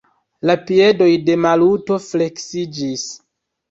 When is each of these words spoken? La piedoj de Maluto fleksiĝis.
La 0.49 0.55
piedoj 0.71 1.11
de 1.29 1.37
Maluto 1.45 2.01
fleksiĝis. 2.09 3.09